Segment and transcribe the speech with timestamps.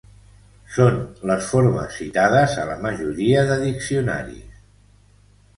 [0.77, 0.95] Són
[1.31, 4.61] les formes citades a la majoria de diccionaris.